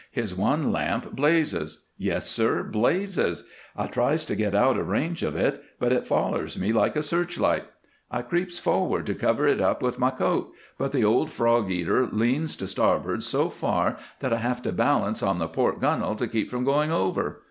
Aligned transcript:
His 0.11 0.33
one 0.33 0.71
lamp 0.71 1.15
blazes. 1.15 1.83
Yes, 1.95 2.27
sir, 2.27 2.63
blazes! 2.63 3.43
I 3.77 3.85
tries 3.85 4.25
to 4.25 4.35
get 4.35 4.55
out 4.55 4.75
of 4.75 4.87
range 4.87 5.21
of 5.21 5.35
it, 5.35 5.61
but 5.79 5.93
it 5.93 6.07
follers 6.07 6.57
me 6.57 6.73
like 6.73 6.95
a 6.95 7.03
searchlight. 7.03 7.65
I 8.09 8.23
creeps 8.23 8.57
forward 8.57 9.05
to 9.05 9.13
cover 9.13 9.45
it 9.45 9.61
up 9.61 9.83
with 9.83 9.99
my 9.99 10.09
coat, 10.09 10.53
but 10.79 10.91
the 10.91 11.05
old 11.05 11.29
frog 11.29 11.69
eater 11.69 12.07
leans 12.07 12.55
to 12.55 12.67
starboard 12.67 13.21
so 13.21 13.47
far 13.47 13.97
that 14.21 14.33
I 14.33 14.37
have 14.37 14.63
to 14.63 14.71
balance 14.71 15.21
on 15.21 15.37
the 15.37 15.47
port 15.47 15.79
gunnel 15.79 16.15
to 16.15 16.27
keep 16.27 16.49
from 16.49 16.63
going 16.63 16.91
over. 16.91 17.39